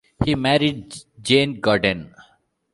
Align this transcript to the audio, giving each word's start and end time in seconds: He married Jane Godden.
He 0.25 0.33
married 0.33 0.95
Jane 1.21 1.59
Godden. 1.61 2.15